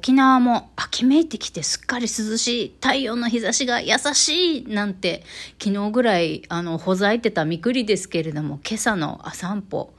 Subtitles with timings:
[0.00, 5.24] 沖縄も秋めいてきてすっかり涼しい、太陽の日差しが優しいなんて、
[5.62, 9.92] 昨日ぐらい、あの、ほざいてたみくりですけれども、今朝の朝散歩、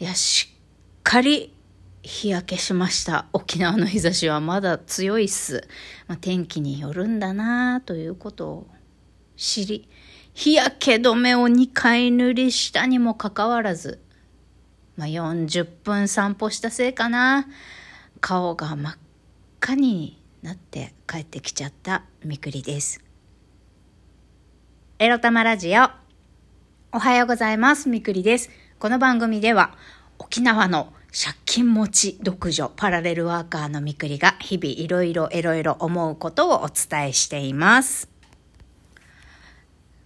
[0.00, 1.54] いや、しっかり
[2.02, 3.26] 日焼けしました。
[3.32, 5.68] 沖縄の日差しはまだ強いっす。
[6.08, 8.66] まあ、天気によるんだなということを
[9.36, 9.88] 知り、
[10.34, 14.00] 日焼け止めを2回塗りしたにもかかわらず、
[14.96, 17.46] まあ、40分散歩したせいかな。
[18.20, 18.94] 顔が真っ
[19.60, 23.02] 赤になって帰ってきちゃったみくりです。
[24.98, 25.88] エロ玉ラジオ。
[26.92, 27.88] おはようございます。
[27.88, 28.50] みくりです。
[28.78, 29.74] この番組では
[30.18, 38.17] 沖縄の借金持ち独女パラレルワーカーのみくりが日々いろいろいろいろ思うことをお伝えしています。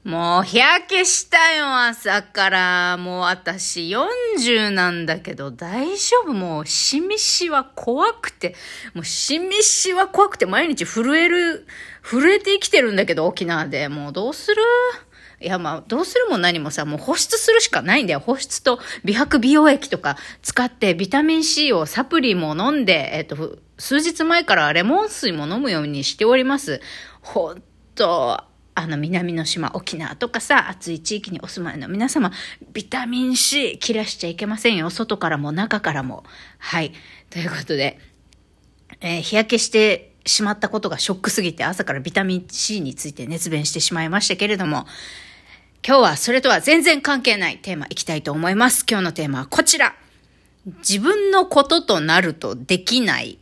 [0.05, 2.97] もう日焼けしたよ、朝から。
[2.97, 8.56] もう私40なんだけど大丈夫もうしみしは怖くて、
[8.95, 11.69] もうしみしは怖くて毎日震える、
[12.03, 13.89] 震えて生きてるんだけど沖縄で。
[13.89, 14.61] もうどうする？
[15.41, 18.19] いやまあどうするも何もさ、もう保湿するしかないんだよ。
[18.19, 26.81] 保湿と美白美容液とか使ってビタミン C をサプリも飲んで、えっと、数日前からレモン水も飲むようにしております。
[27.20, 27.62] ほん
[27.94, 28.44] と、
[28.75, 32.33] あの南の島、沖縄とかさ、暑い地域にお住まいの皆様、
[32.73, 34.89] ビタミン C 切らしちゃいけませんよ。
[34.89, 36.25] 外からも中からも。
[36.59, 36.93] はい。
[37.28, 37.98] ということで、
[39.00, 44.87] えー、日焼けしてしまったことがショックすぎて朝からビタミン C について熱弁してしまいましたけれども、
[45.87, 48.87] 今日はそれとは全然関係ないテーマいきたいと思います。
[48.89, 49.95] 今日のテーマはこちら。
[50.65, 53.39] 自分のこととなるとできない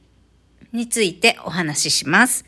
[0.73, 2.47] についてお話しします。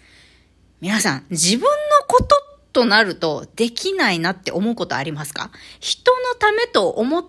[0.81, 1.69] 皆さん、自分の
[2.09, 7.25] こととなるとできないなって思うことありますか人のためと思っ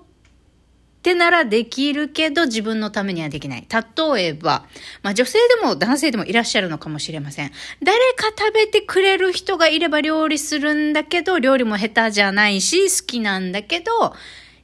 [1.02, 3.68] てならできるけど自分のためにはできない。
[3.70, 4.66] 例えば、
[5.02, 7.52] まあ女性でも男性でもいらっしゃるのかもしれません。
[7.84, 14.14] 誰か食べてくれる人がいれば料理するんだけど、料理も下手じゃないし好きなんだけど、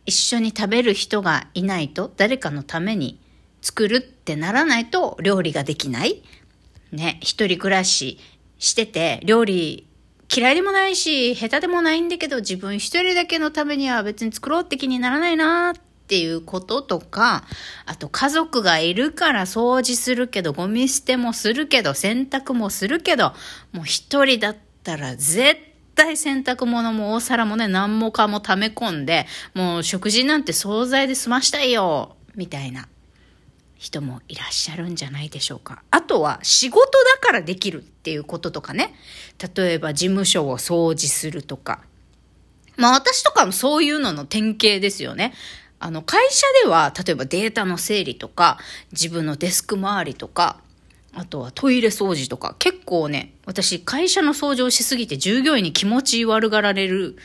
[0.05, 3.19] 一緒に食べる人がいないと誰かのために
[3.61, 6.23] 作るってならないと料理ができない。
[6.93, 8.17] ね、一人暮らし
[8.57, 9.88] してて料理
[10.31, 15.73] 嫌いでもないし、下手でもないんだけど、自分一人だけのためには別に作ろうって気にならないなっ
[16.07, 17.43] ていうこととか、
[17.87, 23.33] あと家族がいるから掃除するけど、ゴミ捨てもするけど、洗濯もするけど、
[23.71, 25.57] もう一人だったら絶
[25.95, 29.25] 対洗濯物も大皿もね、何もかも溜め込んで、
[29.55, 32.87] もう食事なんて惣菜で済ましたいよ、みたいな。
[33.79, 35.81] 人もいらっしゃるんじゃないでしょうか。
[35.89, 36.81] あとは仕事
[37.15, 38.93] だからできるっていうこととかね。
[39.55, 41.79] 例えば事務所を掃除するとか。
[42.75, 45.33] まあ私とかもそういうのの典型ですよね。
[45.79, 48.57] あの会社では例えばデータの整理とか
[48.91, 50.57] 自分のデスク周りとか
[51.13, 57.15] あとはトイレ掃除とか結構ね私会社の掃除をしすぎて従業員に気持ち悪がられる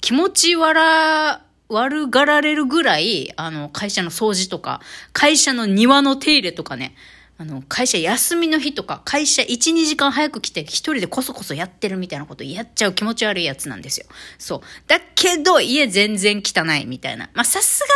[0.00, 1.40] 気持ち悪
[1.72, 4.80] 悪がられるぐらい、あの、会社の掃除とか、
[5.12, 6.94] 会社の庭の手入れとかね、
[7.38, 14.06] あの、会社休みの日とか、会社1、2時間早く来て一人でこそこそやってるみたいなことやっちゃう気持ち悪いやつなんですよ。
[14.38, 14.60] そう。
[14.86, 17.30] だけど、家全然汚いみたいな。
[17.34, 17.86] ま、さすが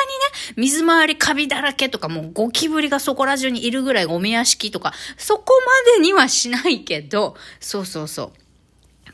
[0.51, 5.53] にね、水回りカビだらけとか、もうゴキブリがそこら中にいるぐらいゴミ屋敷とか、そこ
[5.87, 8.46] までにはしないけど、そうそうそう。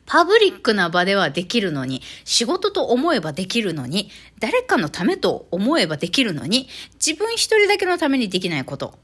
[0.06, 8.98] パブリックな場ではできるのに、仕事と思えばできるのに、誰かのためと思えばできるのに、自分一人だけのためにできないこと。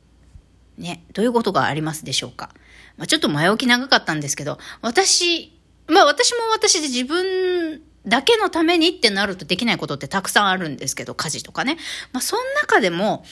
[0.76, 2.50] ね、どういうことがありますでしょうか。
[2.96, 5.52] まあ、ちょっと前置き長かったんですけど、私、
[5.86, 11.78] まあ私も私で自分だけのためにってなるとできないことってたくさんあるんですけど、家事とかね。
[12.12, 13.24] まあその中でも、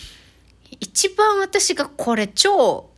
[0.81, 2.91] 一番私がこれ超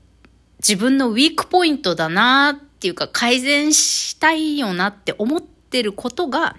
[0.59, 6.57] 自分のウィークポイントだなっていうか改善したいよなって思ってることが、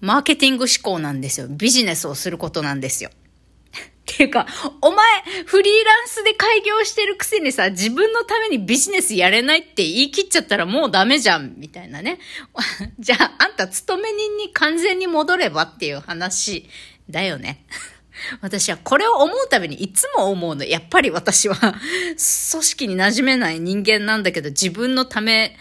[0.00, 1.48] マーケティング思考なんですよ。
[1.50, 3.10] ビジネスをすることなんですよ。
[3.74, 4.46] っていうか、
[4.80, 12.20] お前、フリーランスで開業してるくせにさ、自分のためにビジネスやれないって言い切っちゃったらもうダメじゃん、みたいなね。
[13.00, 16.68] じゃあ、あんた勤め人に完全に戻ればっていう話
[17.10, 17.64] だよね。
[18.40, 20.64] 私はこれを思うたびにいつも思うの。
[20.64, 21.76] やっぱり私は組
[22.16, 25.56] 織に馴染めない人間なんだけど自分のため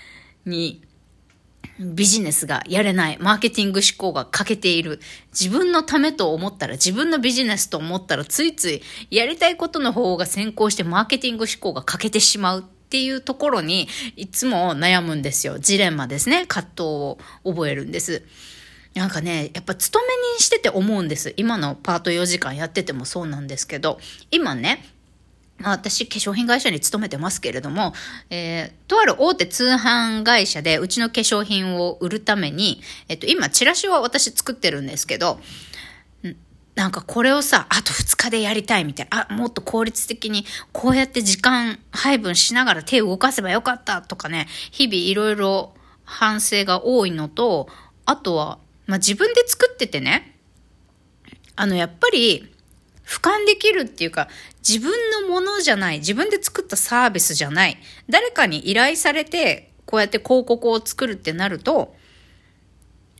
[0.46, 0.82] に
[1.80, 3.18] ビジネスがやれない。
[3.20, 5.00] マーケティング思考が欠けている。
[5.32, 15.58] 自分のためと思ったら、自分のビジネスと思ったら、ついついやりたいことの方が先行してマーケティング思考が欠けてしまうっていうところに、いつも悩むんですよ。
[15.58, 16.46] ジレンマですね。
[16.48, 18.24] 葛藤を覚えるんです。
[18.94, 21.34] なんかね、やっぱ勤め人してて思うんです。
[21.36, 24.00] 今のパート4時間やっててもそうなんですけど、
[24.30, 24.86] 今ね、
[25.62, 27.94] 私、化粧品会社に勤めてますけれども、
[28.30, 35.40] えー、とある大手通販会社でうちの化粧品を売るために、えっと、今、チラシを私作ってるんですけど、
[36.76, 45.74] なんかこれをさ、あと2日でやりたいみたいな、あ、もっと効率的にこうやって時間配分しながら手を動かせばよかったとかね、日々いろいろ
[46.04, 47.68] 反省が多いのと、
[48.06, 50.38] あとは、まあ、自分で作っててね、
[51.56, 52.50] あの、やっぱり、
[53.06, 54.30] 俯瞰できるっていうか、
[54.68, 57.78] 自分のものじゃない、自分で作ったサービスじゃない、
[58.10, 61.96] 誰かに依頼されて、こうやって広告を作るってなると、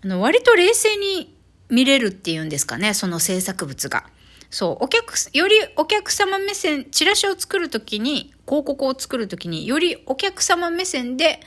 [0.04, 1.38] あの、割と冷静に
[1.70, 4.06] 見れるっていうんですかね、その制作物が。
[4.50, 11.40] そう、お客、よりお客様目線、チラシを作るときに、広告を作るときに、よりお客様目線で、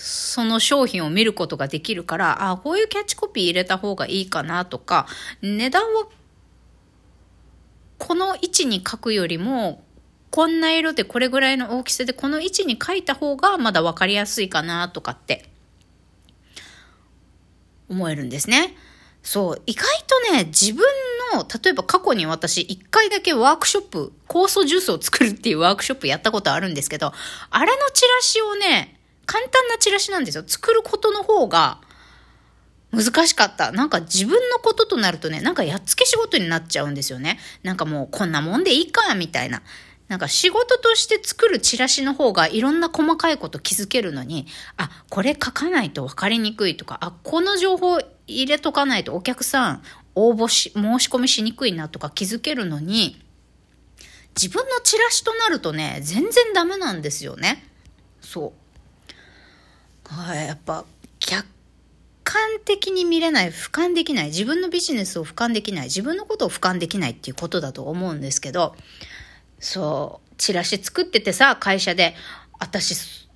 [0.00, 5.08] その商品を見ることができるから、あ、こういうキャッチコピー入れた方がいいかなとか、
[5.42, 6.06] 値段は
[7.98, 9.82] この位置に書くよりも、
[10.30, 15.48] こんな色でこれぐらいの大きさでこの位置に書いた方がまだ分かりやすいかなとかって
[17.88, 18.76] 思えるんですね。
[19.24, 20.86] そう、意外とね、自分
[21.34, 27.12] の、例えば過去に私一回だけワークショップ、酵素ジュースを作るっていうワークショップやったことあるんですけど、
[27.50, 28.97] あれのチラシをね、
[29.28, 30.44] 簡単なチラシなんですよ。
[30.46, 31.82] 作ることの方が
[32.90, 33.72] 難しかった。
[33.72, 37.38] なんか自分のこととなるとね、なんかやっつけ仕事になっちゃうんですよね。
[37.62, 39.62] なんかもうこんなもんでいいか、みたいな。
[40.08, 44.46] なんか仕事として作るチラシの方がいろんな細かいこと気づけるのに、
[44.78, 49.82] あ、これ書かないと分かりにくいとか、あ、この情報入れとかないとお客さん
[50.14, 53.22] 応募し、申し込みしにくいなとか気づけるのに、
[54.34, 57.68] 自分のチラシとなるとね、全然ダメなんですよね。
[58.22, 58.57] そう。
[60.08, 60.84] はい、やっぱ、
[61.20, 61.46] 客
[62.24, 68.74] 観的に見れない、俯瞰できない、自分のビジネスを俯瞰できない、自分のことを俯瞰できないっていうことだと思うんですけど、
[69.60, 72.14] そう、チラシ作っててさ、会社で、
[72.58, 73.28] 私、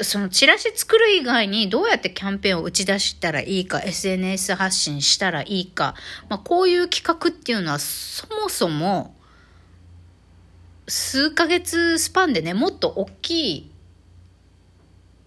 [0.00, 5.94] そのチラシ作る以外にどうやってキャンペーンを打ち出したらいいか、SNS 発信したらいいか、
[6.28, 9.14] まあ、こういう企画っていうのはそもそも
[10.88, 13.71] 数ヶ月スパンでね、もっと大きい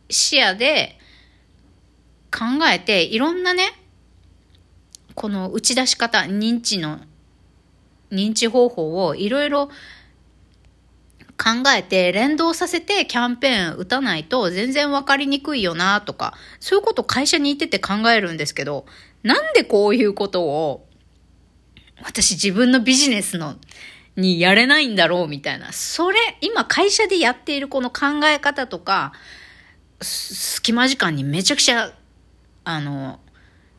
[0.10, 0.98] 視野で
[2.32, 3.72] 考えて、いろんなね、
[5.14, 7.00] この打ち出し方、認知の、
[8.12, 9.70] 認知方法をいろいろ
[11.38, 18.86] 考えて連動させてキャンペーン打たないと全然わかりにくいよなとか、そういうこと会社に行ってて考えるんですけど、
[19.24, 20.88] なんでこういうことを
[22.04, 23.56] 私自分のビジネスの
[24.16, 25.72] にやれないんだろうみたいな。
[25.74, 29.14] それ、今会社でやっているこの考え方とか、
[30.02, 31.92] 隙間時間にめちゃくちゃ
[32.66, 33.20] あの、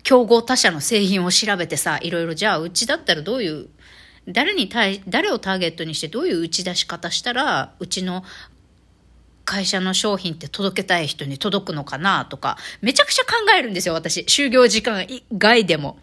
[0.03, 3.69] 競合他社の製品を調べてさ、いろいろじゃあうちだったらどういう、
[4.29, 8.25] 誰に対、誰をターゲットにしてどういう打ち出し方したら、うちの
[9.45, 14.21] 会社の商品って届けたい人に届くのかなとか、めちゃくちゃ考えるんですよ、私。
[14.23, 15.99] 就業時間以外でも。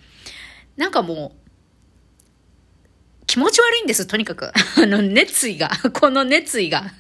[0.76, 1.44] なんかもう、
[3.26, 4.52] 気持ち悪いんです、とにかく。
[4.78, 5.70] あの、熱意が。
[5.94, 6.92] この熱意が。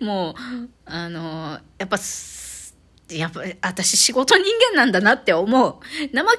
[0.00, 1.98] もう、あの、やっぱ、
[3.18, 5.72] やっぱ、私仕事人間なんだなって思う。
[5.72, 6.36] 怠け者だ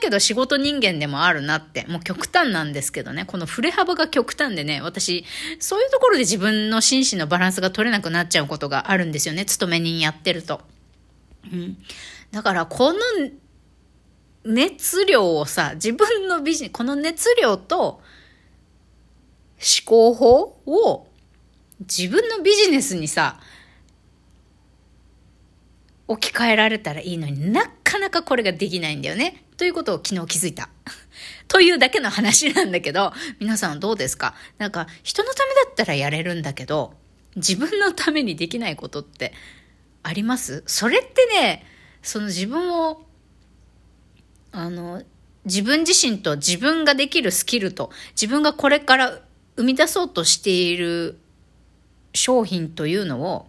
[0.00, 1.86] けど仕事人間でもあるなって。
[1.88, 3.24] もう極端なんですけどね。
[3.24, 5.24] この振れ幅が極端でね、私、
[5.58, 9.44] そういうところで自分の心身のバランスが取れなくなっちゃうことがあるんですよね。
[9.44, 10.60] 勤め人やってると。
[11.52, 11.76] うん。
[12.30, 12.98] だから、この
[14.44, 18.02] 熱量をさ、自分のビジネス、この熱量と思
[19.84, 21.06] 考法を
[21.80, 23.40] 自分のビジネスにさ、
[26.12, 29.44] 置き換えられたらいいのになかなかこれができないんだよね。
[29.56, 30.68] ということを昨日気づいた。
[31.48, 34.34] というだけの話なんだけど、皆さんどうですか？
[34.58, 36.94] なんか人のためだったらやれるんだけど、
[37.36, 39.32] 自分のためにできないことって
[40.02, 40.62] あります？
[40.66, 41.64] それってね、
[42.02, 43.06] その自分を、
[44.50, 45.02] あの、
[45.44, 49.20] 自分自身と自分ができるスキルと自分がこれから
[49.56, 51.18] 生み出そうとしている
[52.14, 53.48] 商品というのを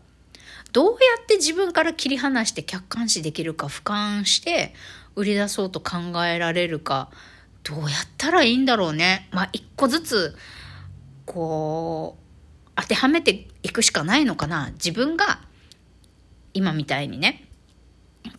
[0.73, 4.73] どうやって自分から切り離して客観視できるか俯瞰して
[5.15, 7.09] 売り出そうと考えられるか
[7.63, 9.29] どうやったらいいんだろうね。
[9.31, 10.35] まあ一個ずつ
[11.25, 14.71] こう当てはめていくしかないのかな。
[14.71, 15.39] 自分が
[16.53, 17.47] 今みたいにね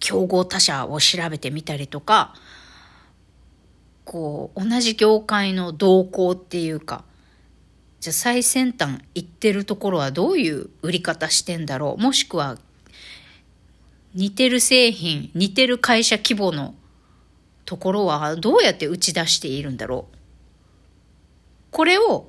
[0.01, 2.35] 競合他社を調べてみたりとか
[4.05, 7.05] こう同じ業界の動向っていうか
[8.05, 12.03] じゃあ最先端行ってるところはどういう売り方してんだろう？
[12.03, 12.59] もしくは
[14.15, 16.75] 似てる製品、似てる会社規模の
[17.65, 20.17] ところはどうやって打ち出しているんだろう？
[21.71, 22.29] これを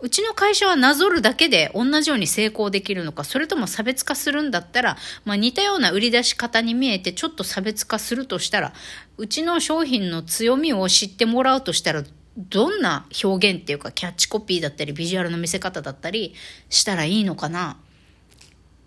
[0.00, 8.74] うちの会社はなぞるだけで同じように成功できるのか、それとも差別化するんだったら、まあ似たような売り出し方に見えてちょっと差別化するとしたら、
[9.16, 12.04] うちの商品の強みを知ってもらうとしたら、
[12.38, 16.34] どんな表現っていうかキャッチコピーだったりビジュアルの見せ方だったり
[16.70, 17.78] したらいいのかな。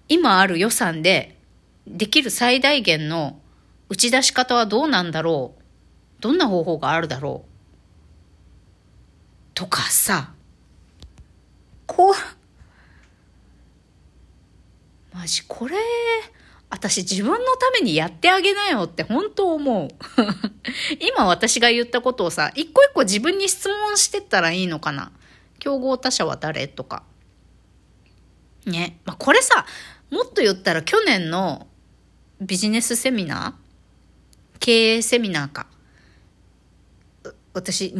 [0.07, 1.37] 今ある予算で
[1.85, 3.39] できる最大限の
[3.89, 5.61] 打ち出し方はどうなんだろう。
[6.21, 7.51] どんな方法があるだろう。
[9.53, 10.33] とかさ、
[11.85, 12.13] こう、
[15.13, 15.75] マジこれ、
[16.81, 19.87] 私自分のためにやってあげなよって本当思う。
[20.99, 25.11] 今私が言ったことをさ、一個一個自分に質問してったらいいのかな？
[25.59, 27.03] 競合他社は誰とか。
[28.65, 28.97] ね。
[29.05, 29.67] まあ、これさ、
[30.09, 31.67] もっと言ったら去年の
[32.41, 34.59] ビジネスセミナー？
[34.59, 35.67] 経営セミナーか。
[37.53, 37.93] 私、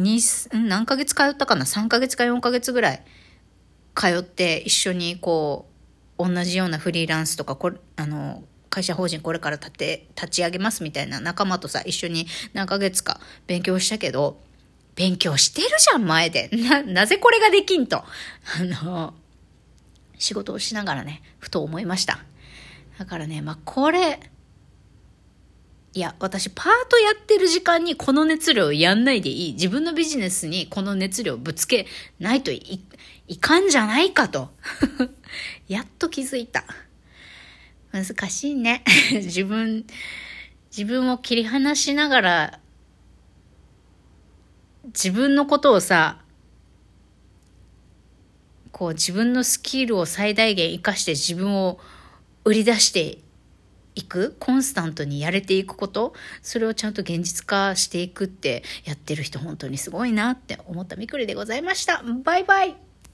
[0.50, 3.04] 何ヶ月通ったかな ?3 ヶ月か4ヶ月ぐらい
[3.94, 5.68] 通って一緒にこ
[6.18, 14.40] う、同じようなフリーランスとか、こ、あの、会社法人これから立て、立ち上げますみたいな仲間とさ、一緒に何ヶ月か勉強したけど、
[14.94, 16.48] 勉強してるじゃん、前で。
[16.48, 17.98] な、なぜこれができんと。
[17.98, 18.04] あ
[18.62, 19.12] の、
[20.18, 22.20] 仕事をしながらね、ふと思いました。
[22.98, 24.20] だからね、まあ、これ、
[25.92, 29.52] いや、私パートやってる時間にこの熱量やんないでいい。
[29.52, 31.86] 自分のビジネスにこの熱量ぶつけ
[32.18, 32.80] ないとい、
[33.28, 34.48] いかんじゃないかと。
[35.68, 36.64] やっと気づいた。
[37.92, 38.82] 難しいね。
[39.12, 39.86] 自分、
[40.70, 42.60] 自分を切り離しながら、
[44.86, 46.18] 自分のことをさ、
[48.72, 51.78] こう自分のスキルを最大限活かして自分を
[52.44, 53.18] 売り出して
[53.94, 62.02] いく、コンスタントにやれていくこと、それをちゃんと現実化していくってやってる人本当にすごいなって思ったみくりでございました。
[62.24, 62.91] バイバイ